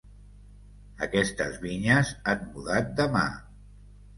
[1.07, 3.25] Aquestes vinyes han mudat de mà.